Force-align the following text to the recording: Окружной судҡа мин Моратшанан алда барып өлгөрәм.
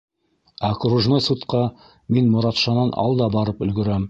Окружной 0.69 1.21
судҡа 1.25 1.61
мин 2.17 2.33
Моратшанан 2.37 2.95
алда 3.05 3.31
барып 3.39 3.65
өлгөрәм. 3.69 3.99